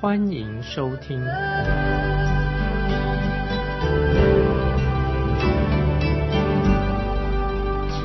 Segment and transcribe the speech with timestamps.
[0.00, 1.20] 欢迎收听。
[1.20, 1.28] 亲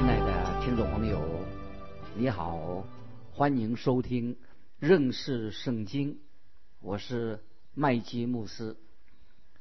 [0.06, 1.22] 爱的听众朋友，
[2.18, 2.86] 你好，
[3.32, 4.36] 欢迎收听
[4.78, 6.20] 认识圣经，
[6.82, 7.40] 我是
[7.74, 8.76] 麦基牧师。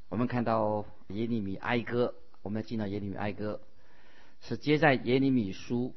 [0.08, 3.60] 我们看到耶利米哀歌，我们进到耶利米哀歌。
[4.40, 5.94] 是接在耶利米书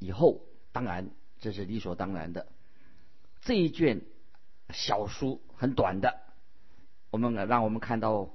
[0.00, 0.40] 以后，
[0.72, 2.48] 当然这是理所当然的。
[3.40, 4.02] 这一卷
[4.70, 6.20] 小书很短的，
[7.10, 8.30] 我们让我们看到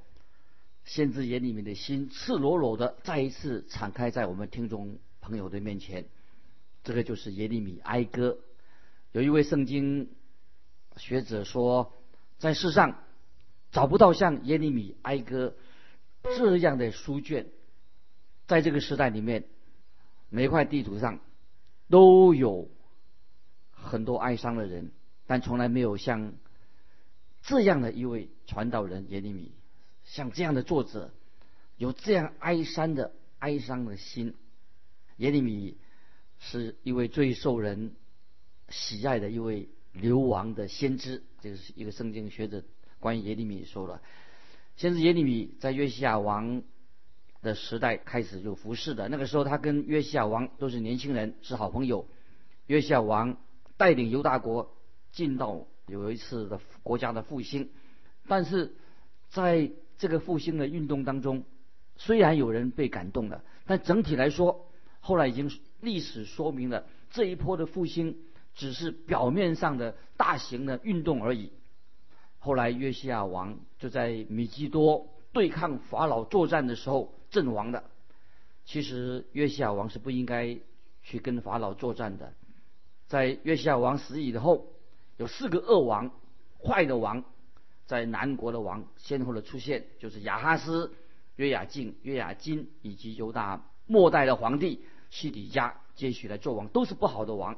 [0.85, 6.05] 先知耶利米的心赤裸裸的再一次敞开在我们听众朋友的面前。
[6.83, 8.39] 这个就是耶利米哀歌。
[9.11, 10.09] 有一位圣经
[10.97, 11.93] 学者说，
[12.39, 12.97] 在世上
[13.71, 15.53] 找不到像耶利米哀歌
[16.23, 17.47] 这样的书卷。
[18.47, 19.45] 在这个时代里面，
[20.29, 21.19] 每块地图上
[21.89, 22.69] 都有
[23.71, 24.91] 很多哀伤的人，
[25.31, 26.33] 但从来没有像
[27.41, 29.53] 这样的一位传道人耶利米，
[30.03, 31.13] 像这样的作者，
[31.77, 34.35] 有这样哀伤的哀伤的心。
[35.15, 35.77] 耶利米
[36.37, 37.93] 是一位最受人
[38.67, 42.65] 喜爱的一位流亡的先知，这是一个圣经学者
[42.99, 44.01] 关于耶利米说了，
[44.75, 46.61] 先知耶利米在约西亚王。
[47.41, 52.05] 的时代开始就服侍的，那个时候他跟约西亚王都是年轻人，是好朋友。
[52.67, 53.37] 约西亚王
[53.77, 54.75] 带领犹大国
[55.11, 57.69] 进到有一次的国家的复兴，
[58.27, 58.73] 但是
[59.29, 61.43] 在这个复兴的运动当中，
[61.95, 64.67] 虽然有人被感动了，但整体来说，
[64.99, 68.17] 后来已经历史说明了这一波的复兴
[68.55, 71.51] 只是表面上的大型的运动而已。
[72.39, 77.13] 后来约西亚王就在米基多对抗法老作战的时候。
[77.31, 77.85] 阵亡的，
[78.65, 80.59] 其实约西亚王是不应该
[81.01, 82.33] 去跟法老作战的。
[83.07, 84.70] 在约西亚王死以后，
[85.21, 86.11] 有四个恶王，
[86.63, 87.23] 坏的王，
[87.85, 90.95] 在南国的王先后的出现，就是亚哈斯、
[91.35, 97.55] 约雅敬、约雅金以及犹大末代的皇帝西底家接续来做王，都是不好的王。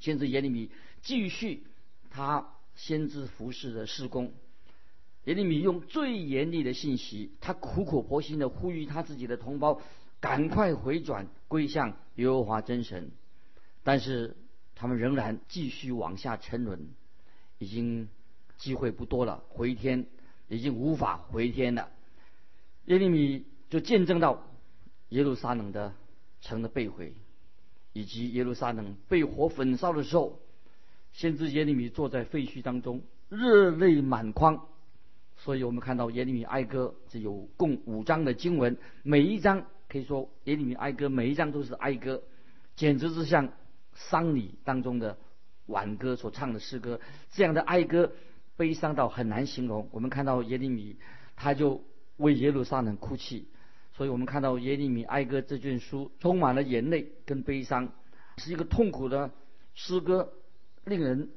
[0.00, 0.70] 先知耶利米
[1.02, 1.66] 继续
[2.08, 4.32] 他先知服侍的施工。
[5.24, 9.82] 耶利米用最严厉的信息，他苦口婆心的呼吁他自己的同胞
[10.20, 13.10] 赶快回转归向耶和华真神，
[13.82, 14.38] 但是
[14.80, 16.78] 他们仍然继续往下沉沦，
[17.58, 18.08] 已经
[18.56, 20.06] 机会不多了，回天
[20.46, 21.90] 已经无法回天了。
[22.84, 24.46] 耶利米就见证到
[25.08, 25.92] 耶路撒冷的
[26.40, 27.12] 城的被毁，
[27.92, 30.38] 以及耶路撒冷被火焚烧的时候，
[31.12, 34.64] 先知耶利米坐在废墟当中，热泪满眶。
[35.38, 42.22] 所以我们看到耶利米哀歌这有共五章的经文，每一章可以说耶利米哀歌每一章都是哀歌，
[42.76, 43.52] 简直是像
[44.10, 45.18] 丧礼当中的
[45.66, 47.00] 挽歌所唱的诗歌，
[47.32, 48.12] 这样的哀歌
[48.56, 49.88] 悲伤到很难形容。
[49.90, 50.96] 我们看到耶利米
[51.36, 51.82] 他就
[52.16, 53.48] 为耶路撒冷哭泣，
[53.92, 57.92] 所以我们看到耶利米哀歌这卷书充满了眼泪跟悲伤，
[58.36, 59.30] 是一个痛苦的
[59.74, 60.32] 诗歌，
[60.84, 61.30] 令人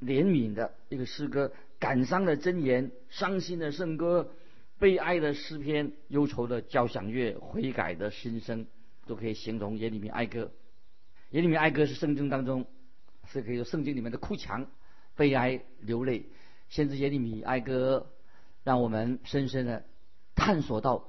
[0.00, 1.52] 怜悯的一个诗歌。
[1.78, 4.32] 感伤的箴言，伤心的圣歌，
[4.80, 8.66] 悲哀的诗篇，忧愁的交响乐，悔改的心声，
[9.06, 10.50] 都可以形容耶利米哀歌。
[11.30, 12.66] 耶利米哀歌是圣经当中，
[13.26, 14.66] 是可以说圣经里面的哭墙，
[15.16, 16.26] 悲哀流泪。
[16.68, 18.10] 先知耶利米哀歌，
[18.64, 19.84] 让我们深深的
[20.34, 21.08] 探索到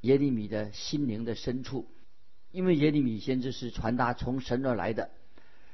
[0.00, 1.88] 耶利米的心灵的深处，
[2.50, 5.10] 因为耶利米先知是传达从神而来的，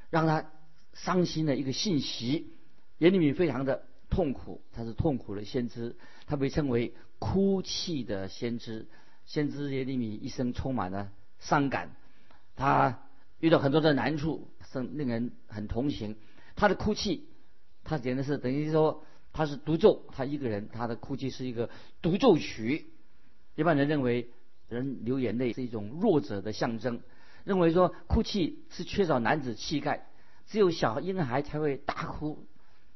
[0.09, 0.51] 让他
[0.93, 2.53] 伤心的一个信息。
[2.97, 3.85] 耶利米非常的。
[4.11, 5.95] 痛苦，他是痛苦的先知，
[6.25, 8.87] 他被称为哭泣的先知。
[9.27, 11.95] 先知耶利米一生充满了伤感，
[12.55, 13.07] 他
[13.39, 16.15] 遇到很多的难处，是令人很同情。
[16.55, 17.27] 他的哭泣，
[17.83, 19.03] 他简直是等于说
[19.33, 21.69] 他是独奏，他一个人，他的哭泣是一个
[22.01, 22.87] 独奏曲。
[23.55, 24.29] 一般人认为，
[24.67, 27.01] 人流眼泪是一种弱者的象征，
[27.43, 30.07] 认为说哭泣是缺少男子气概，
[30.47, 32.45] 只有小婴孩才会大哭。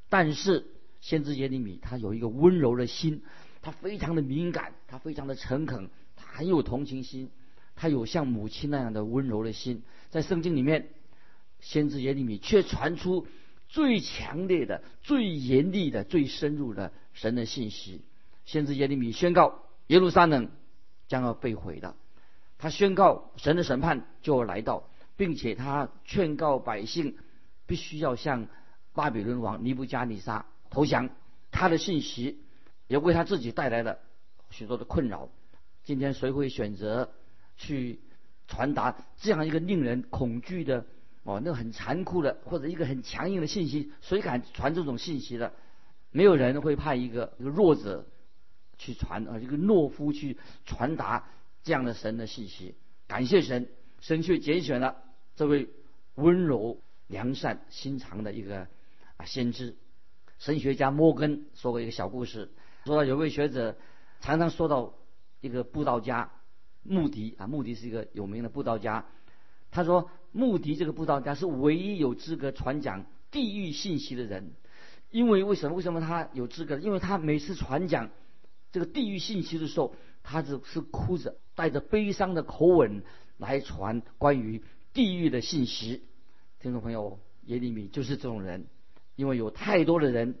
[0.08, 0.66] 但是。
[1.00, 3.24] 先知耶利米，他有一个温柔的心，
[3.60, 7.30] 他非常的敏感，他非常的诚恳，他很有同情心，
[7.76, 9.82] 他有像母亲那样的温柔的心。
[10.10, 10.88] 在圣经里面，
[11.60, 13.26] 先知耶利米却传出
[13.68, 18.02] 最强烈的、最严厉的、最深入的神的信息。
[18.44, 20.50] 先知耶利米宣告耶路撒冷
[21.08, 21.96] 将要被毁的，
[22.58, 27.16] 他宣告神的审判就要来到，并且他劝告百姓
[27.66, 28.46] 必须要向
[28.92, 31.10] 巴比伦王尼布加尼撒投降。
[31.50, 32.40] 他的信息
[32.86, 33.98] 也为他自己带来了
[34.50, 35.28] 许多的困扰。
[35.84, 37.10] 今天谁会选择
[37.56, 38.00] 去
[38.46, 40.86] 传达这样一个令人恐惧的
[41.22, 43.92] 哦，那个很残酷的或者一个很强硬的信息？
[44.02, 45.52] 谁敢传这种信息的？
[46.10, 48.06] 没有人会派一个一个弱者
[48.78, 51.28] 去传啊，一个懦夫去传达
[51.62, 52.74] 这样的神的信息。
[53.06, 53.68] 感谢神，
[54.00, 54.96] 神却拣选了
[55.34, 55.68] 这位
[56.14, 58.68] 温柔良善心肠的一个
[59.16, 59.76] 啊先知。
[60.38, 62.50] 神学家摩根说过一个小故事，
[62.84, 63.76] 说有位学者
[64.20, 64.94] 常常说到
[65.40, 66.30] 一个布道家
[66.84, 69.06] 穆迪啊，穆迪是一个有名的布道家。
[69.70, 74.52] 他说，穆迪这个布道家是唯一有资格传讲地狱信息的人。
[75.10, 75.76] 因为为什么？
[75.76, 76.78] 为什么他有资格？
[76.78, 78.10] 因为他每次传讲
[78.72, 83.04] 这个地狱信息的时候，他只是哭着，带着悲伤的口吻
[83.38, 86.02] 来传关于地狱的信息。
[86.58, 88.66] 听众朋友，耶利米就是这种人，
[89.14, 90.34] 因为有太多的人，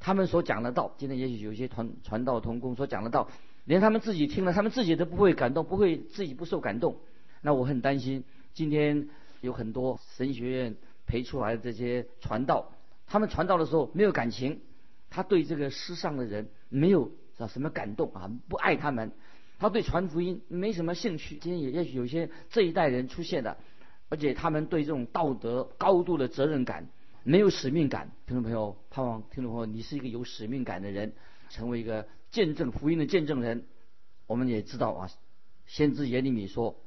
[0.00, 3.28] 他们所讲的道，今天也许有些传传道同工所讲的道，
[3.64, 6.96] 连他们自己听了，他们自己都不会感动，不会自己不受感动。
[7.40, 9.08] 那我很担心，今天
[9.40, 10.76] 有很多神学院
[11.06, 12.72] 培出来的这些传道。
[13.06, 14.60] 他们传道的时候没有感情，
[15.10, 17.10] 他对这个世上的人没有
[17.48, 19.12] 什么感动啊，不爱他们，
[19.58, 21.36] 他对传福音没什么兴趣。
[21.36, 23.56] 今天也也许有些这一代人出现的，
[24.08, 26.88] 而且他们对这种道德高度的责任感，
[27.22, 28.10] 没有使命感。
[28.26, 31.12] 听众朋友，盼望听众朋友你是一个有使命感的人，
[31.50, 33.66] 成为一个见证福音的见证人。
[34.26, 35.10] 我们也知道啊，
[35.66, 36.80] 先知耶利米说，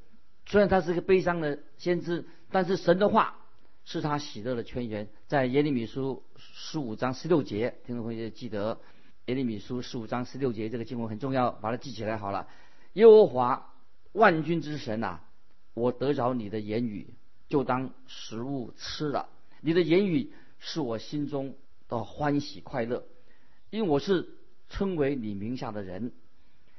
[0.45, 3.35] 虽然他是个悲伤的先知，但是神的话。
[3.89, 8.81] 是他喜乐的泉源，在耶利米书十五章十六节，听众朋友记得
[9.27, 12.49] 耶利米书十五章十六节这个经文很重要，把它记起来好了。
[12.95, 13.73] 耶和华
[14.11, 15.21] 万军之神呐，
[15.73, 17.13] 我得着你的言语，
[17.47, 19.29] 就当食物吃了。
[19.61, 21.55] 你的言语是我心中
[21.87, 23.05] 的欢喜快乐，
[23.69, 24.27] 因为我是
[24.69, 26.11] 称为你名下的人。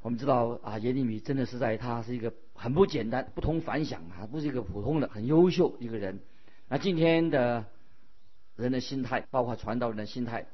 [0.00, 6.20] 我们知道啊，耶利米真的是在他是一个很不简单、不同凡响啊，不是一个普通的、很优秀一个人。
[6.68, 7.64] 那今天的
[8.56, 10.46] 人的心态，包括传道人的心态，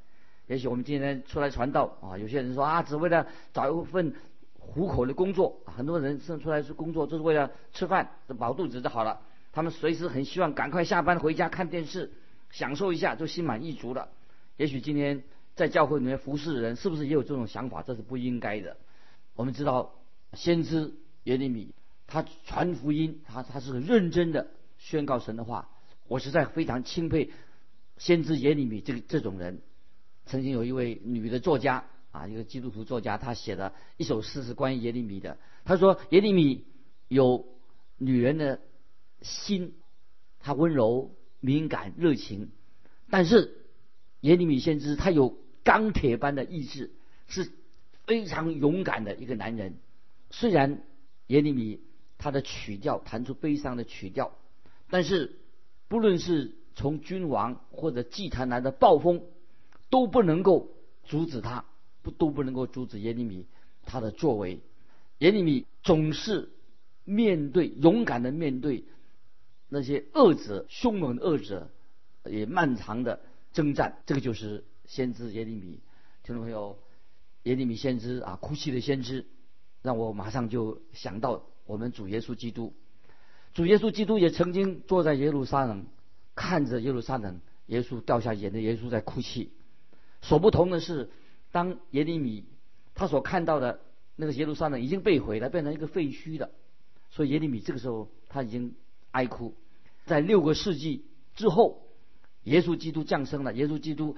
[0.46, 4.14] 也许我们今天出来传道啊，有些人说啊，只为了找一份
[4.58, 8.08] 糊口的工作，很多人生出来是工作，就是为了吃饭，
[8.38, 9.20] 饱肚子就好了。
[9.52, 12.10] 他们随时很希望赶快下班回家看电视，
[12.50, 14.08] 享受一下就心满意足了。
[14.56, 15.22] 也许今天
[15.54, 17.82] 在教会里面服侍的人，是不是也有这种想法？
[17.82, 18.76] 这是不应该的。
[19.34, 19.94] 我们知道，
[20.32, 21.74] 先知耶利米
[22.06, 24.48] 他传福音，他他是很认真的
[24.78, 25.70] 宣告神的话。
[26.06, 27.30] 我实在非常钦佩
[27.96, 29.62] 先知耶利米这个这种人。
[30.26, 35.38] 曾经有一位女的作家啊，一个基督徒作家，她写的一首诗是关于耶利米的。
[35.64, 36.64] 她说耶利米
[37.08, 37.46] 有
[37.96, 38.60] 女人的
[39.22, 39.74] 心，
[40.40, 42.50] 她温柔、敏感、热情，
[43.08, 43.66] 但是
[44.20, 46.92] 耶利米先知他有钢铁般的意志，
[47.26, 47.50] 是
[48.06, 49.74] 非常勇敢的一个男人。
[50.30, 50.82] 虽然
[51.26, 51.80] 耶利米
[52.18, 54.36] 他的曲调弹出悲伤的曲调，
[54.88, 55.40] 但是。
[55.86, 59.22] 不论是从君王或者祭坛来的暴风，
[59.90, 60.70] 都不能够
[61.04, 61.66] 阻止他，
[62.02, 63.46] 不都不能够阻止耶利米
[63.84, 64.60] 他的作为。
[65.18, 66.48] 耶利米总是
[67.04, 68.84] 面对勇敢的面对
[69.68, 71.70] 那些恶者、凶猛的恶者，
[72.24, 73.20] 也漫长的
[73.52, 73.98] 征战。
[74.06, 75.80] 这个就是先知耶利米，
[76.22, 76.78] 听众朋友，
[77.44, 79.26] 耶利米先知啊，哭泣的先知，
[79.82, 82.74] 让我马上就想到我们主耶稣基督。
[83.52, 85.86] 主耶稣基督也曾经坐在耶路撒冷，
[86.34, 89.52] 看着耶路撒冷，耶稣掉下眼泪，耶稣在哭泣。
[90.22, 91.10] 所不同的是，
[91.52, 92.44] 当耶利米
[92.94, 93.80] 他所看到的
[94.16, 96.50] 那个耶路撒冷已经被毁了，变成一个废墟的，
[97.10, 98.74] 所以耶利米这个时候他已经
[99.10, 99.54] 哀哭。
[100.06, 101.82] 在六个世纪之后，
[102.42, 104.16] 耶稣基督降生了，耶稣基督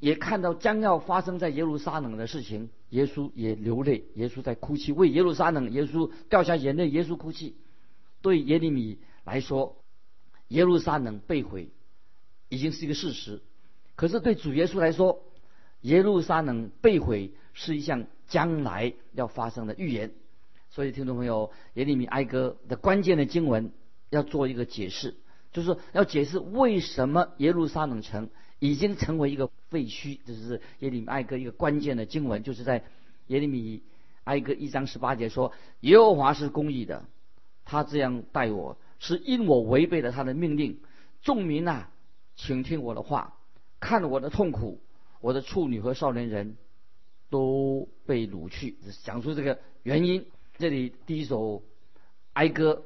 [0.00, 7.54] 也看到将要发生在耶路撒冷的事情，耶稣也流泪，耶稣在哭泣，为耶路撒冷，耶稣掉下眼泪，耶稣哭泣。
[8.22, 9.76] 对耶利米来说，
[10.48, 11.70] 耶路撒冷被毁
[12.48, 13.42] 已经是一个事实。
[13.94, 15.22] 可是对主耶稣来说，
[15.82, 20.12] 耶路撒冷被毁是一项将来要发生的预言。
[20.70, 23.72] 所以，听众朋友，耶利米哀歌的关键的经文
[24.08, 25.16] 要做一个解释，
[25.52, 30.20] 就是要解释为什么耶路撒冷城已经成为一个废墟。
[30.24, 32.84] 这是耶利米哀歌一个关键的经文，就是在
[33.26, 33.82] 耶利米
[34.22, 37.04] 哀歌一章十八节说：“耶和华是公义的。”
[37.66, 40.78] 他这样待我是因我违背了他的命令。
[41.22, 41.86] 众民呐，
[42.36, 43.36] 请听我的话，
[43.80, 44.80] 看我的痛苦，
[45.20, 46.56] 我的处女和少年人
[47.30, 48.76] 都被掳去。
[49.02, 50.26] 讲出这个原因。
[50.58, 51.62] 这里第一首
[52.34, 52.82] 哀歌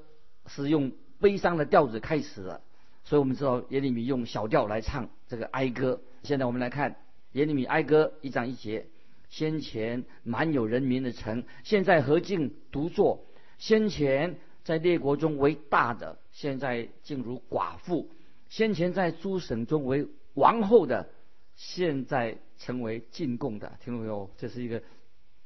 [0.47, 2.61] 是用悲伤的调子开始的，
[3.05, 6.01] 所以我们知道耶利米用小调来唱这个哀歌。
[6.23, 6.97] 现在我们来看
[7.33, 8.87] 耶利米哀歌一章一节：
[9.29, 13.25] 先前满有人民的城，现在何竟独坐？
[13.59, 18.09] 先前在列国中为大的，现在竟如寡妇；
[18.49, 21.11] 先前在诸省中为王后的，
[21.55, 23.79] 现在成为进贡的。
[23.85, 24.31] 听懂没有？
[24.39, 24.83] 这是一个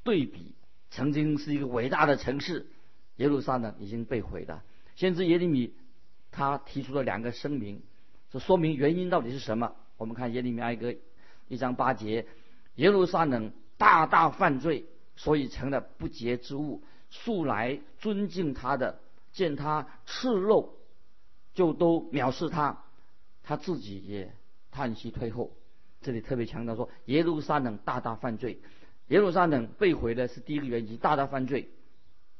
[0.04, 0.54] 对比。
[0.90, 2.66] 曾经是一个伟大的城市，
[3.16, 4.62] 耶路撒冷已经被毁了。
[4.96, 5.74] 先知耶利米
[6.30, 7.82] 他提出了两个声明，
[8.30, 9.74] 这说明原因到底是什么？
[9.96, 10.94] 我们看耶利米哀歌
[11.48, 12.26] 一章八节：
[12.76, 16.82] 耶路撒冷大大犯罪，所以成了不洁之物。
[17.10, 19.00] 素来尊敬他的，
[19.32, 20.76] 见他赤露，
[21.54, 22.84] 就都藐视他。
[23.42, 24.30] 他自己也
[24.70, 25.50] 叹息退后。
[26.02, 28.60] 这里特别强调说，耶路撒冷大大犯罪。
[29.08, 31.70] 耶路撒冷被毁的是第一个原因，大大犯罪。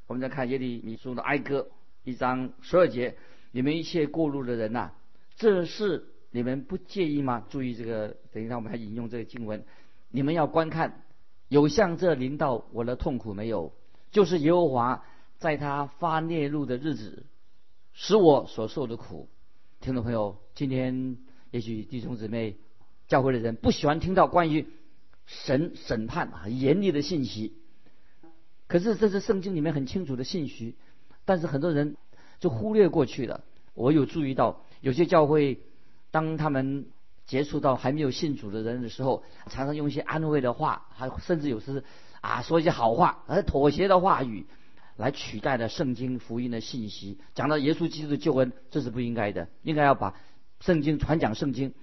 [0.07, 1.71] 我们再看耶利米书的哀歌
[2.05, 3.17] 一章十二节：
[3.51, 4.91] 你们一切过路的人呐，
[5.37, 7.47] 这事你们不介意吗？
[7.49, 9.65] 注意这个，等一下我们还引用这个经文。
[10.11, 11.05] 你们要观看，
[11.49, 13.73] 有像这临到我的痛苦没有？
[14.11, 15.05] 就是耶和华
[15.39, 17.27] 在他发孽怒的日子，
[17.93, 19.29] 使我所受的苦。
[19.81, 21.19] 听众朋友，今天
[21.51, 22.57] 也许弟兄姊妹、
[23.07, 24.67] 教会的人不喜欢听到关于
[25.27, 27.55] 神审判啊严厉的信息，
[28.67, 30.75] 可是这是圣经里面很清楚的信息，
[31.25, 31.97] 但是很多人
[32.41, 33.43] 就忽略过去了。
[33.75, 35.61] 我有注意到，有些教会
[36.11, 36.87] 当他们
[37.27, 41.85] 接触到还没有信主的人的时候，常常用一些安慰的话，还甚至有时。
[42.21, 44.49] 啊，说一些好话，而妥协的话语，
[44.97, 47.21] 来取代了圣经福音的信息。
[47.33, 49.49] 讲到耶稣基督的救恩，这是不应该的。
[49.63, 50.17] 应该要把
[50.59, 51.75] 圣经传讲圣经。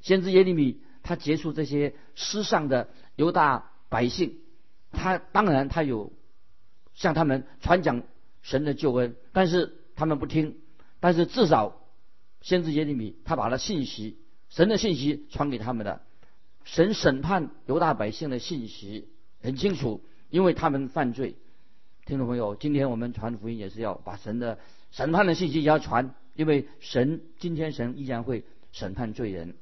[0.00, 4.40] 先知耶利米他结束这些失丧的犹大百姓，
[4.90, 6.12] 他当然他有
[6.94, 8.02] 向他们传讲
[8.44, 10.58] 神的救恩，但是他们不听。
[11.00, 11.80] 但是至少
[12.40, 16.02] 先知耶利米他把他信息神的信息传给他们的，
[16.64, 19.08] 神审判犹大百姓的信息。
[19.42, 21.34] 很清楚，因为他们犯罪。
[22.06, 24.58] 听众朋友，今天我们传福音也是要把神的
[24.90, 29.56] 审判的信息也要传，因为神今天神依然会审判罪人。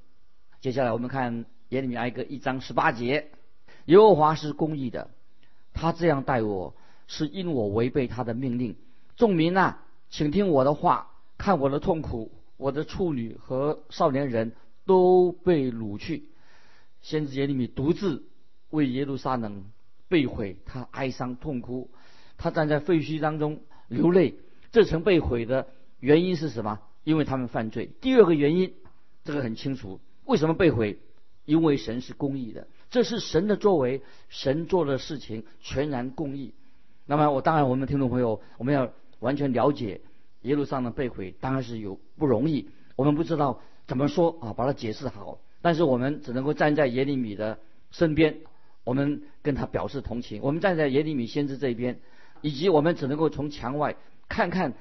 [0.60, 3.30] 接下来我们看耶利米哀歌一章十八节：
[3.86, 5.10] 耶和华是公义的，
[5.72, 6.74] 他这样待我
[7.12, 8.74] 是因我违背他的命令。
[9.16, 14.52] 众民啊，请听我的话，看我的痛苦，我的处女和少年人
[14.86, 16.30] 都被掳去，
[17.02, 18.24] 先知耶利米独自。
[18.70, 19.66] 为耶路撒冷
[20.08, 21.90] 被毁，他哀伤痛哭，
[22.38, 24.36] 他站在废墟当中流泪。
[24.70, 25.68] 这城被毁的
[26.00, 26.80] 原因是什么？
[27.04, 27.90] 因为他们犯罪。
[28.00, 28.72] 第二个原因，
[29.24, 30.98] 这个很清楚，为什么被毁？
[31.44, 34.00] 因为神是公义的，这是神的作为，
[34.30, 36.54] 神做的事情全然公义。
[37.06, 40.00] 那么，我当然，我们听众朋友，我们要完全了解
[40.42, 42.70] 耶路撒冷被毁，当然是有不容易。
[42.96, 45.40] 我们不知道怎么说啊，把它解释好。
[45.60, 47.58] 但是我们只能够站在耶利米的
[47.90, 48.38] 身边。
[48.84, 50.42] 我们跟他表示同情。
[50.42, 52.00] 我们站在耶利米先知这一边，
[52.40, 53.94] 以及我们只能够从墙外
[54.28, 54.74] 看看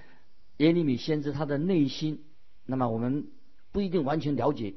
[0.58, 2.24] 耶利米先知他的内心。
[2.66, 3.28] 那么我们
[3.72, 4.74] 不一定完全了解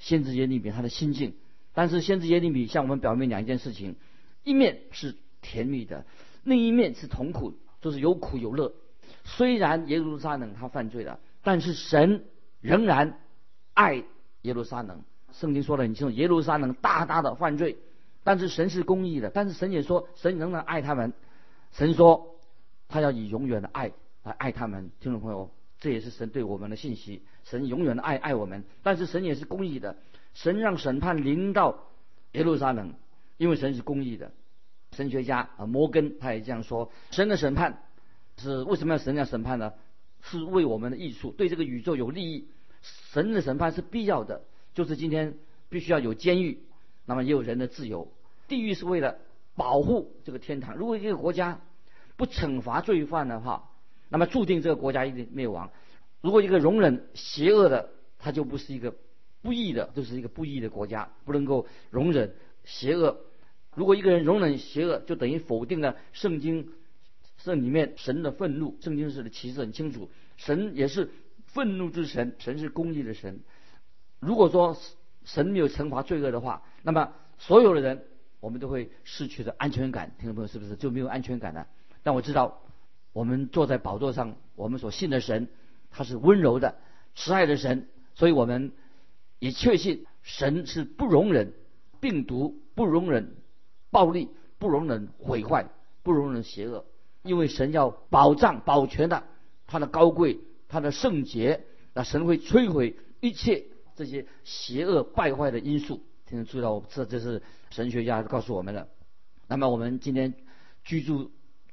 [0.00, 1.34] 先知耶利米他的心境，
[1.74, 3.94] 但是先知耶利米向我们表明两件事情：
[4.42, 5.14] 一面是
[5.46, 6.04] 甜蜜的，
[6.42, 8.72] 另一面是痛苦，就是有苦有乐。
[9.22, 12.24] 虽然耶路撒冷他犯罪了，但是神
[12.60, 13.20] 仍然
[13.74, 14.02] 爱
[14.42, 15.04] 耶路撒冷。
[15.32, 17.78] 圣经说的很清楚，耶路撒冷大大的犯罪。
[18.24, 21.12] 但是神是公义的，但是神也说神仍然爱他们。
[21.70, 22.34] 神说
[22.88, 23.92] 他要以永远的爱
[24.24, 24.90] 来爱他们。
[24.98, 27.22] 听众朋友，这也是神对我们的信息。
[27.44, 29.96] 神永远的爱爱我们，但是神也是公义的。
[30.34, 31.84] 神让审判临到
[32.32, 32.94] 耶路撒冷，
[33.36, 34.32] 因为神是公义的。
[34.96, 37.84] 神学家啊摩根他也这样说：神的审判
[38.38, 39.74] 是为什么要神要审判呢？
[40.22, 42.48] 是为我们的益处，对这个宇宙有利益。
[43.12, 44.42] 神的审判是必要的，
[44.74, 45.36] 就是今天
[45.68, 46.62] 必须要有监狱，
[47.04, 48.10] 那么也有人的自由。
[48.48, 49.18] 地狱是为了
[49.54, 50.76] 保护这个天堂。
[50.76, 51.60] 如果一个国家
[52.16, 53.70] 不惩罚罪犯的话，
[54.08, 55.70] 那么注定这个国家一定灭亡。
[56.20, 58.94] 如果一个容忍邪恶的，他就不是一个
[59.42, 62.34] 不义的，就是一个不义的国家，不能够容忍
[62.64, 63.20] 邪恶。
[63.76, 66.72] 如果一个人容忍邪恶，就等于否定了圣经
[67.38, 68.76] 这里面神的愤怒。
[68.80, 71.10] 圣经是的启示很清楚，神也是
[71.44, 73.38] 愤怒之神，神是公义的神。
[74.18, 74.76] 如果说
[75.24, 78.02] 神没有惩罚罪恶的话，那么所有的人。
[78.38, 81.66] 我们都会失去的安全感，听众朋友是不是就没有安全感了？
[82.04, 82.60] 但我知道，
[83.12, 85.48] 我们坐在宝座上，我们所信的神，
[85.90, 86.76] 他是温柔的、
[87.16, 88.72] 慈爱的神，所以我们
[89.40, 91.54] 也确信神是不容忍
[91.98, 93.34] 病毒、不容忍
[93.90, 94.28] 暴力，
[94.58, 95.68] 不容忍毁坏，
[96.02, 96.84] 不容忍邪恶，
[97.22, 99.24] 因为神要保障、保全的
[99.66, 101.64] 他的高贵、他的圣洁，
[101.94, 103.64] 那神会摧毁一切
[103.94, 106.00] 这些邪恶败坏的因素。
[106.26, 108.88] 听得出来，这这是神学家告诉我们的。
[109.46, 110.34] 那么我们今天
[110.82, 111.30] 居住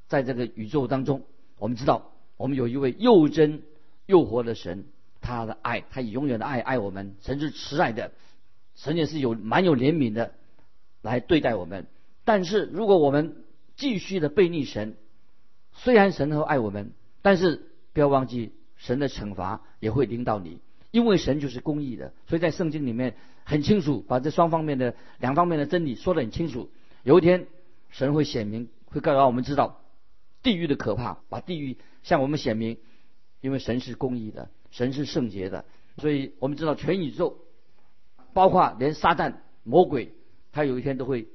[0.08, 1.24] 在这个宇宙当中，
[1.58, 3.64] 我们知道我们有一位又真
[4.06, 4.86] 又活的神，
[5.22, 7.16] 他的爱，他以永远的爱爱我们。
[7.22, 8.12] 神是慈爱的，
[8.76, 10.36] 神也是有蛮有怜悯的
[11.02, 11.88] 来对待我们。
[12.24, 13.44] 但是如果我们
[13.76, 14.96] 继续的背逆神，
[15.74, 20.60] 虽然神和爱我们，但是不要忘记神的惩罚也会临到你，
[20.92, 22.14] 因为神就是公义的。
[22.28, 26.70] 所以在圣经里面很清楚，把这双方面的两方面的真理说得很清楚。
[27.04, 27.48] 有一天。
[27.90, 29.84] 神会显明，会告诉我们知道
[30.42, 32.80] 地狱的可怕，把地狱向我们显明，
[33.40, 35.64] 因为神是公义的，神是圣洁的，
[35.98, 37.38] 所以我们知道全宇宙，
[38.34, 40.12] 包括连撒旦魔鬼，
[40.52, 41.28] 他有一天都会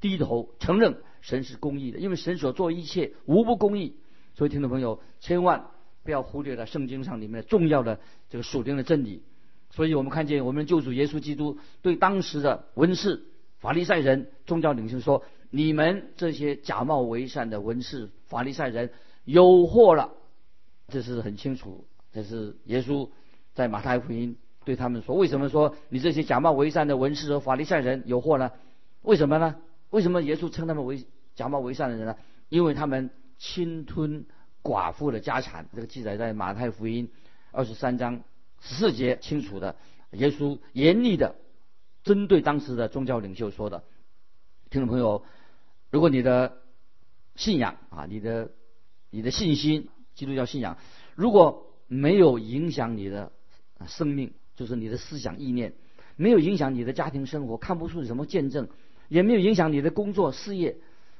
[0.00, 3.96] 低头承认神是公义的，因为神所做一切无不公义。
[4.34, 5.66] 所以听众朋友千万
[6.02, 9.22] 不要忽略了圣经上里面的重要的这个属灵的真理。
[9.70, 13.24] 所以我们看见我们的救主耶稣基督对当时的文士、
[13.58, 15.22] 法利赛人、宗教领袖说。
[15.48, 18.90] 你们这些假冒为善的文士、法利赛人
[19.24, 20.12] 有祸了，
[20.88, 21.86] 这是很清楚。
[22.12, 23.08] 这是耶稣
[23.54, 28.50] 在马太福音对他们说：“为什么说你这些假冒为善的文士和法利赛人有祸呢？
[29.02, 29.54] 为什么呢？
[29.90, 32.16] 为什么耶稣称他们为假冒为善的人呢？
[32.48, 34.26] 因为他们侵吞
[34.62, 35.68] 寡妇的家产。
[35.74, 37.10] 这个记载在马太福音
[37.52, 38.22] 二十三章
[38.60, 39.76] 十四节清楚的。
[40.12, 41.36] 耶稣严厉的
[42.04, 43.84] 针对当时的宗教领袖说的。
[44.70, 45.24] 听众朋友。
[45.88, 46.58] 如果你的
[47.36, 48.50] 信仰啊，你的
[49.08, 50.78] 你的信心，基督教信仰，
[51.14, 53.30] 如果没有影响你的
[53.86, 55.74] 生命，就是你的思想意念，
[56.16, 58.68] 没有影响你的家庭生活，看不出什么见证，
[59.08, 60.76] 也没有影响你的工作事业，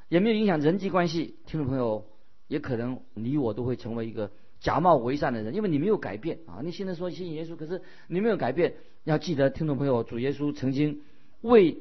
[0.09, 2.07] 也没有影响人际关系，听众朋友，
[2.49, 6.61] 也可能你我都会成为一个假冒为善的人，因为你没有改变啊。
[6.63, 8.75] 你现在说信耶稣，可是你没有改变。
[9.05, 11.03] 要记得，听众朋友，主耶稣曾经
[11.41, 11.79] 为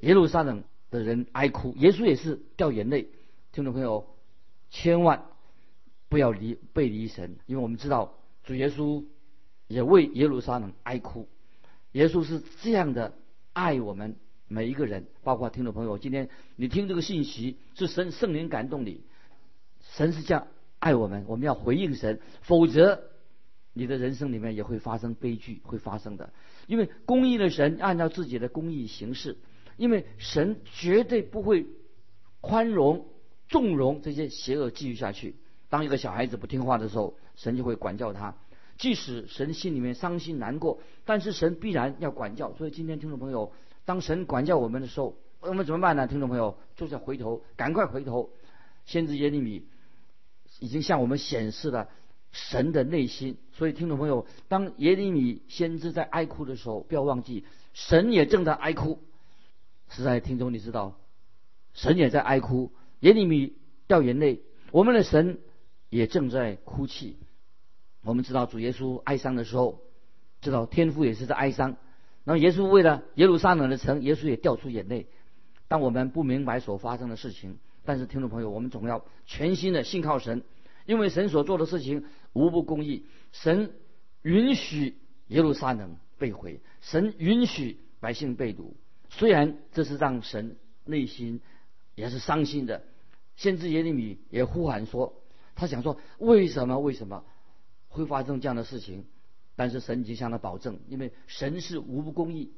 [0.00, 0.64] 耶路撒冷。
[0.90, 3.10] 的人哀哭，耶稣也是掉眼泪。
[3.52, 4.08] 听众朋友，
[4.70, 5.26] 千万
[6.08, 9.04] 不要离背离神，因为我们知道主耶稣
[9.68, 11.28] 也为耶路撒冷哀哭。
[11.92, 13.14] 耶稣是这样的
[13.52, 14.16] 爱我们
[14.52, 15.96] 每一个人，包括听众朋友。
[15.96, 19.04] 今天你听这个信息，是神圣灵感动你，
[19.80, 20.48] 神是这样
[20.80, 23.00] 爱我们，我们要回应神，否则
[23.72, 26.32] 你的人生里面也会发生悲剧，会发生的。
[26.66, 29.38] 因为公义的神按照自己的公义行事。
[29.76, 31.64] 因为神绝对不会
[32.42, 33.06] 宽容、
[33.48, 35.36] 纵容这些邪恶继续下去。
[35.70, 38.36] 当一个小孩子不听话的时候，神就会管教他。
[38.76, 42.52] 即使神心里面伤心难过，但是神必然要管教。
[42.56, 43.52] 所以今天听众朋友，
[43.84, 46.06] 当神管教我们的时候，我们怎么办呢？
[46.06, 48.30] 听众朋友，就是要回头，赶快回头。
[48.84, 49.66] 先知耶利米
[50.58, 51.88] 已经向我们显示了
[52.30, 53.38] 神的内心。
[53.52, 58.98] 所以听众朋友，当耶利米先知在哀哭的时候，不要忘记，神也正在哀哭。
[59.88, 60.98] 实在听众，你知道，
[61.72, 65.40] 神也在哀哭，耶利米掉眼泪，我们的神
[65.88, 67.16] 也正在哭泣。
[68.02, 69.80] 我们知道主耶稣哀伤的时候，
[70.40, 71.76] 知道天父也是在哀伤。
[72.30, 75.08] 然后耶稣为了耶路撒冷的城，耶稣也掉出眼泪。
[75.66, 80.44] 当我们不明白所发生的事情，但是听众朋友，我们总要全心的信靠神，
[80.86, 83.04] 因为神所做的事情无不公义。
[83.32, 83.72] 神
[84.22, 88.74] 允许耶路撒冷被毁，神允许百姓被掳。
[89.08, 91.40] 虽然这是让神内心
[91.96, 92.84] 也是伤心的，
[93.34, 95.20] 先知耶利米也呼喊说，
[95.56, 97.24] 他想说为什么为什么
[97.88, 99.06] 会发生这样的事情？
[99.60, 102.50] 但是神已经向他保证，因为神是无不公义。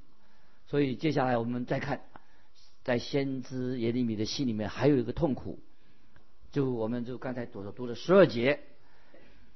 [0.69, 2.03] 所以接下来我们再看，
[2.85, 5.59] 在先知耶利米的心里面还有一个痛苦，
[6.53, 8.61] 就我们就刚才读的读的十二节，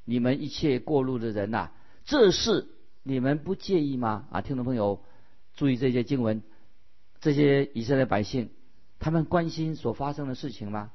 [0.05, 1.71] 你们一切过路的人呐，
[2.05, 2.67] 这事
[3.05, 4.27] 你们不介意吗？
[4.33, 5.05] 啊，听众朋友
[5.55, 6.43] 注意这些经文。
[7.21, 8.51] 这些以色列百姓，
[8.99, 10.91] 他们关心所发生的事情吗？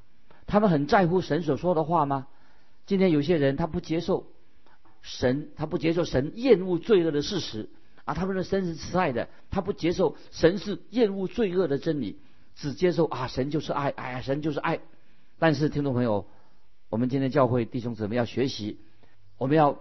[0.48, 2.28] 他们很在乎神所说的话吗？
[2.86, 4.31] 今天有些人他不接受
[5.02, 7.70] 神，他不接受神厌恶罪恶的事实
[8.06, 12.20] 啊，他们的神是慈爱的，他不接受神是厌恶罪恶的真理，
[12.56, 14.80] 只接受啊神就是爱，哎呀神就是爱。
[15.40, 16.28] 但是听众朋友，
[16.90, 18.80] 我们今天教会弟兄姊妹要学习，
[19.38, 19.80] 我们要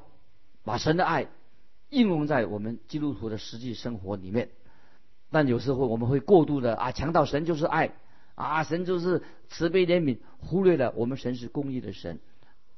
[0.64, 1.28] 把神的爱
[1.88, 4.50] 应用在我们基督徒的实际生活里面。
[5.30, 7.92] 但有时候我们会过度的啊强调神就是爱
[8.34, 12.20] 啊神就是慈悲怜悯，忽略了我们神是公义的神，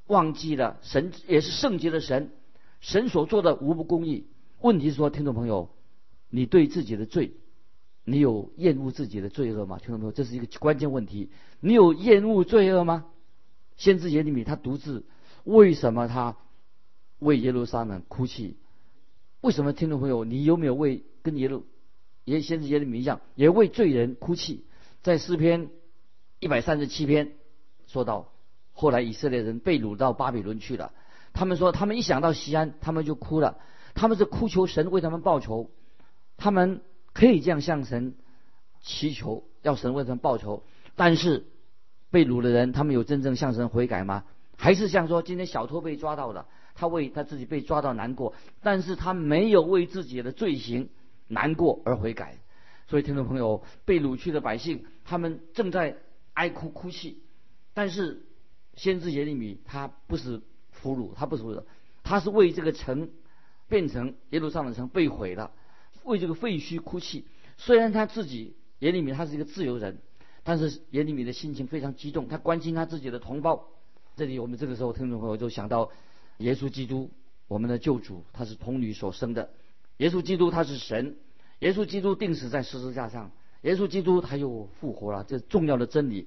[0.06, 2.30] 忘记了神也是圣洁的神，
[2.80, 4.26] 神所做的无不公义。
[4.60, 5.70] 问题是说，听众朋友，
[6.28, 7.34] 你对自己的罪
[8.04, 9.78] 你有厌恶自己的罪恶吗？
[9.78, 10.12] 听众朋友？
[10.12, 11.30] 这是一个关键问题。
[11.60, 13.06] 你有厌恶罪恶吗？
[13.76, 15.04] 先知耶利米他独自，
[15.44, 16.36] 为什么他
[17.20, 18.56] 为耶路撒冷哭泣？
[19.40, 21.64] 为什么听众朋友，你有没有为跟耶路
[22.24, 24.64] 耶先知耶利米一样，也为罪人哭泣？
[25.02, 25.70] 在诗篇
[26.40, 27.32] 一百三十七篇
[27.86, 28.31] 说到，
[28.72, 30.92] 后来以色列人被掳到巴比伦去了。
[31.32, 33.58] 他们说，他们一想到西安，他们就哭了。
[33.94, 35.70] 他们是哭求神为他们报仇。
[36.36, 36.82] 他们
[37.12, 38.14] 可以这样向神
[38.80, 40.64] 祈求，要神为他们报仇。
[40.96, 41.46] 但是
[42.10, 44.24] 被掳的人，他们有真正向神悔改吗？
[44.56, 50.90] 还是像说，今天小偷被抓到了，他为他自己被抓到难过，但是他没有为自己的罪行
[51.28, 52.38] 难过而悔改。
[52.88, 55.96] 所以，听众朋友，被掳去的百姓，他们正在
[56.34, 57.22] 哀哭哭泣。
[57.72, 58.26] 但是，
[58.74, 61.64] 先知耶利米他不是俘虏，他不是俘虏，
[62.02, 63.10] 他是为这个城
[63.68, 65.50] 变成耶路撒冷城被毁了。
[66.04, 67.24] 为这个废墟哭泣。
[67.58, 69.98] 虽然他自己耶利米他是一个自由人，
[70.42, 73.68] 但是耶利米的心情非常激动，他关心他自己的同胞。
[74.16, 75.90] 这里我们这个时候听众朋友就想到
[76.38, 77.10] 耶稣基督，
[77.46, 79.50] 我们的救主，他是童女所生的。
[79.98, 81.16] 耶稣基督他是神，
[81.60, 83.30] 耶稣基督定死在十字架上，
[83.60, 86.26] 耶稣基督他又复活了，这重要的真理。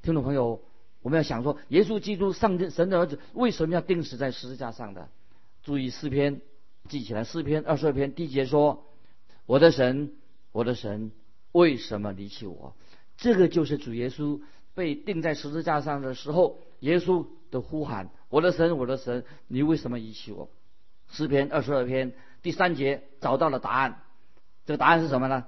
[0.00, 0.62] 听众朋友，
[1.02, 5.08] 我们要想说，耶稣基督上帝神的儿子为什么要定死在十字架上的？
[5.62, 6.40] 注意诗篇，
[6.88, 8.86] 记起来诗篇二十二篇第一节说。
[9.46, 10.12] 我的神，
[10.52, 11.10] 我的神，
[11.50, 12.76] 为什么离弃我？
[13.16, 14.40] 这个就是主耶稣
[14.74, 20.48] 被钉在十字架上的时候，耶稣的呼喊：“我的神，我的神，你为什么遗弃我？”
[21.10, 24.02] 诗篇二十二篇第三节找到了答案。
[24.66, 25.46] 这个答案是什么呢？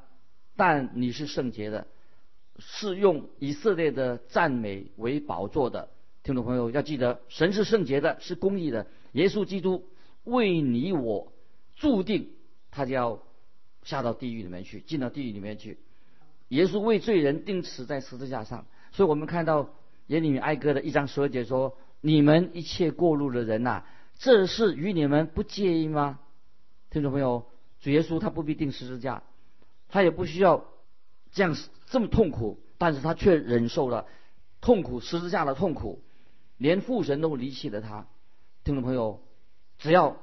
[0.57, 1.87] 但你是圣洁的，
[2.59, 5.89] 是用以色列的赞美为宝座的。
[6.23, 8.87] 听众朋友要记得，神是圣洁的，是公义的。
[9.13, 9.85] 耶稣基督
[10.25, 11.33] 为你我
[11.77, 12.31] 注定，
[12.71, 13.23] 他就要。
[13.85, 15.77] 下到地狱里面去，进到地狱里面去。
[16.51, 19.71] 耶稣为罪人定死在十字架上，所以我们看到
[20.07, 23.83] 耶利米哀歌的一章十二节说：“你们一切过路的人呐，
[24.21, 26.21] 这事与你们不介意吗？”
[26.91, 27.45] 听众朋友，
[27.81, 29.25] 主耶稣他不必钉十字架，
[29.89, 30.65] 他也不需要
[31.33, 34.07] 这样这么痛苦，但是他却忍受了
[34.61, 36.01] 痛苦十字架的痛苦，
[36.57, 38.07] 连父神都离弃了他。
[38.65, 39.21] 听众朋友，
[39.79, 40.17] 只要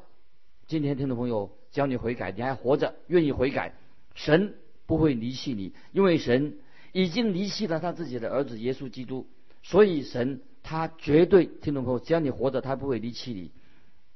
[0.67, 1.51] 今天听众朋友。
[1.71, 3.75] 只要你悔改，你还活着，愿意悔改，
[4.15, 4.55] 神
[4.87, 6.57] 不会离弃你，因为神
[6.93, 9.27] 已经离弃了他自己的儿子耶稣基督，
[9.61, 13.51] 所以神他绝对听众朋友，只要你活着，他不会离弃你。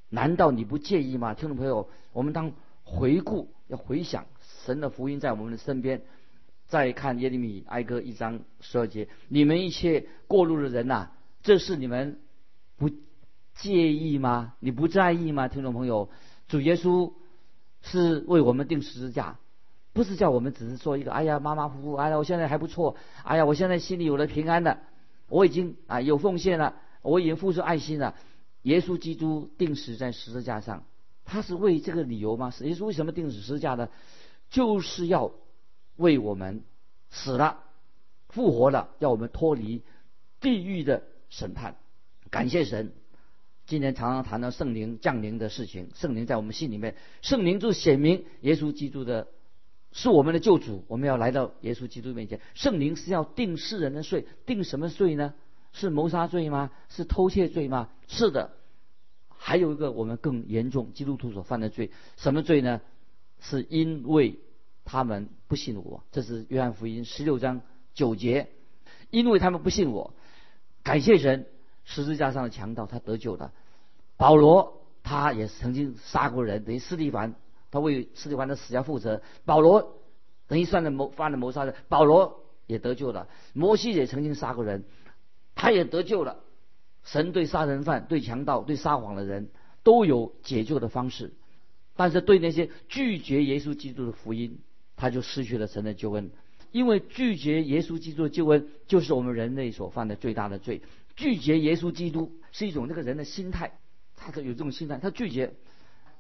[0.09, 1.35] 难道你不介意吗？
[1.35, 2.53] 听众朋友，我们当
[2.83, 4.25] 回顾要回想
[4.65, 6.01] 神的福音在我们的身边，
[6.73, 11.09] 再看耶利米哀歌一章十二节，你们一切过路的人呐，
[11.43, 12.19] 这是你们
[12.77, 12.89] 不
[13.53, 14.55] 介意吗？
[14.59, 15.47] 你不在意吗？
[15.47, 16.09] 听众朋友，
[16.47, 17.13] 主耶稣。
[17.85, 19.37] 是为我们定十字架，
[19.91, 24.79] 不是叫我们只是做一个哎呀马马虎虎，哎呀我现在还不错，哎呀我现在心里有了平安了，
[25.27, 28.15] 我已经啊有奉献了，我已经付出爱心了。
[28.61, 30.85] 耶稣基督定死在十字架上，
[31.25, 32.53] 他是为这个理由吗？
[32.61, 33.89] 耶稣为什么定死十字架呢？
[34.49, 35.33] 就是要
[35.95, 36.63] 为我们
[37.09, 37.63] 死了、
[38.29, 39.83] 复活了，要我们脱离
[40.41, 41.75] 地狱的审判。
[42.29, 42.93] 感谢神。
[43.65, 49.27] 今天常常谈到圣灵降临的事情，圣灵在我们心里面，圣灵就显明耶稣基督的，
[49.93, 50.83] 是我们的救主。
[50.89, 55.33] 我们要来到耶稣基督面前，圣灵是要定世人的罪，定什么罪呢？
[55.71, 56.71] 是谋杀罪吗？
[56.89, 57.89] 是偷窃罪吗？
[58.07, 58.51] 是的。
[59.29, 62.81] 还有一个我们更严重，基督徒所犯的罪，什么罪呢？
[63.39, 64.39] 是因为
[64.85, 66.03] 他们不信我。
[66.11, 67.61] 这是约翰福音十六章
[67.93, 68.49] 九节，
[69.09, 70.13] 因为他们不信我。
[70.83, 71.47] 感谢神。
[71.85, 73.51] 十字架上的强盗，他得救了。
[74.15, 77.35] 保罗他也曾经杀过人，等于斯蒂凡，
[77.71, 79.21] 他为斯蒂凡的死要负责。
[79.43, 79.99] 保罗
[80.47, 83.27] 等于算了谋犯了谋杀的，保罗也得救了。
[83.51, 84.85] 摩西也曾经杀过人，
[85.55, 86.39] 他也得救了。
[87.03, 89.49] 神对杀人犯、对强盗、对撒谎的人
[89.83, 91.33] 都有解救的方式，
[91.97, 94.61] 但是对那些拒绝耶稣基督的福音，
[94.95, 96.31] 他就失去了神的救恩。
[96.71, 100.81] 因为拒绝耶稣基督的救恩，就是我们人类所犯的最大的罪。
[101.15, 103.73] 拒绝耶稣基督是一种这个人的心态，
[104.15, 105.53] 他有这种心态，他拒绝，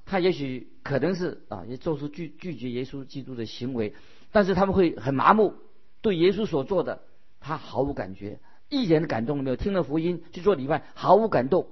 [0.05, 3.95] 他也许可能是啊，也做出拒拒绝耶稣基督的行为，
[4.31, 5.55] 但是他们会很麻木，
[6.01, 7.01] 对耶稣所做的
[7.39, 9.55] 他毫无感觉，一点感动都没有。
[9.55, 11.67] 听了福音去做礼拜，毫无感动。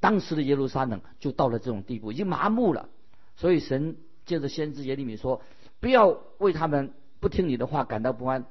[0.00, 2.90] 当时的耶路撒冷就到了这种地步，已经麻木了。
[3.36, 5.40] 所以神借着先知耶利米说
[5.80, 8.44] ：“不要为他们不听你的话感到不安。”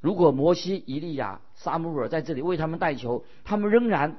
[0.00, 4.18] 如果摩西、以利亚、撒母耳在这里为他们代求，他们仍然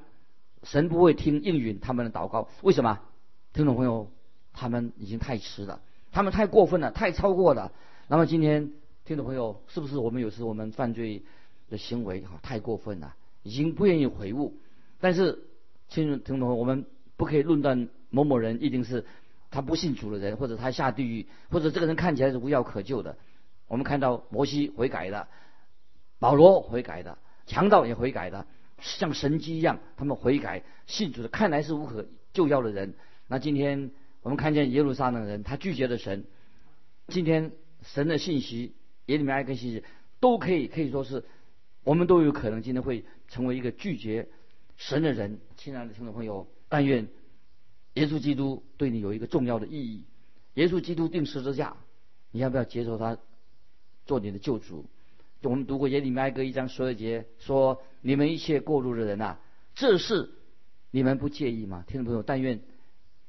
[0.64, 2.50] 神不会听应允他们的祷告。
[2.62, 3.00] 为什么？
[3.54, 4.12] 听众朋友，
[4.54, 5.82] 他们已经太迟了，
[6.12, 7.72] 他们太过分了，太超过了。
[8.08, 8.74] 那么今天
[9.06, 11.24] 听众朋友，是不是我们有时我们犯罪
[11.70, 14.58] 的行为哈太过分了，已经不愿意悔悟？
[15.00, 15.40] 但是，
[15.88, 19.06] 听众听众朋友，我们不可以论断某某人一定是
[19.50, 23.18] 他不信主的人，或者他下地狱，或者这个人看起来是无药可救的。
[23.68, 25.28] 我们看到摩西悔改的，
[26.20, 28.48] 保罗悔改的，强盗也悔改的，
[28.80, 32.96] 像神迹一样，他们悔改信主的，看来是无可救药的人。
[33.28, 36.26] 那今天我们看见耶路撒冷人，他拒绝了神。
[37.08, 37.52] 今天
[37.84, 38.74] 神的信息，
[39.06, 39.84] 耶里米埃跟信息
[40.20, 41.24] 都可以可以说是，
[41.84, 44.28] 我们都有可能今天会成为一个拒绝
[44.76, 45.40] 神的人。
[45.56, 47.08] 亲爱的听众朋友，但愿
[47.98, 50.06] 耶稣基督对你有一个重要的意义。
[50.54, 51.76] 耶稣基督定十字架，
[52.32, 53.18] 你要不要接受他？
[54.06, 54.86] 做你的救主，
[55.42, 59.38] 我们读过耶利米哀歌一章十二节，说你们一切过路的人呐，
[59.76, 60.30] 这事
[60.92, 61.84] 你们不介意吗？
[61.88, 62.62] 听众朋友，但愿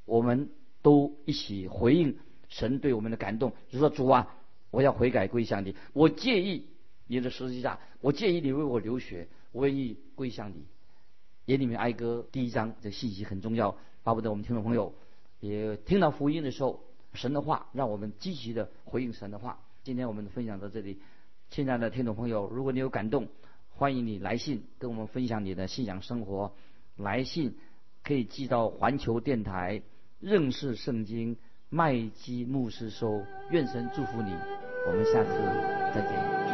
[0.04, 0.50] 我们
[0.82, 2.16] 都一起回应
[2.48, 4.36] 神对我们的感动，就说主啊，
[4.70, 6.66] 我要悔改归向你，我介意
[7.08, 10.64] 你的十字架，我介意你为我流血，我愿意归向你。
[11.46, 13.76] 耶利米哀歌第一章的信息很重要，
[14.08, 14.94] 巴不得我们听众朋友
[15.38, 16.80] 也听到福音的时候，
[17.12, 19.58] 神的话，让我们积极的回应神的话。
[19.84, 20.98] 今天我们分享到这里，
[21.50, 23.28] 亲爱的听众朋友，如果你有感动，
[23.68, 26.54] 欢迎你来信跟我们分享你的信仰生活。
[26.96, 27.58] 来信
[28.02, 29.82] 可以寄到环球电台
[30.20, 31.36] 认识圣经
[31.68, 33.26] 麦基牧师收。
[33.50, 34.32] 愿神祝福你，
[34.86, 35.30] 我们下次
[35.94, 36.47] 再见。